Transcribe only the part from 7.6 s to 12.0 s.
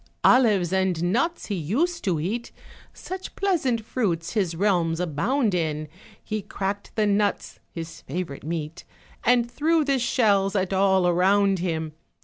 (his favorite meat), And threw the shells at all around him.